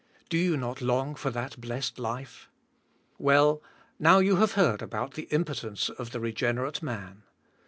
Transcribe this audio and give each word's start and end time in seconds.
Do 0.29 0.37
you 0.39 0.57
not 0.57 0.81
long 0.81 1.13
for 1.13 1.29
that 1.29 1.61
blessed 1.61 1.99
life? 1.99 2.49
Well, 3.19 3.61
now 3.99 4.17
you 4.17 4.37
have 4.37 4.53
heard 4.53 4.81
about 4.81 5.13
the 5.13 5.27
impotence 5.29 5.91
of 5.91 6.09
the 6.09 6.19
regenerate 6.19 6.81
man. 6.81 7.21